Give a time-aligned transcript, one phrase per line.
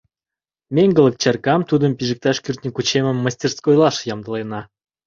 [0.75, 4.61] Меҥгылык чаркам, тудым, пижыкташ кӱртньӧ кучемым мастерскойлаш ямдылена.